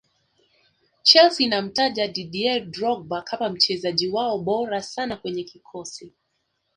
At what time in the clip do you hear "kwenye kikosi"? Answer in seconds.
5.17-6.13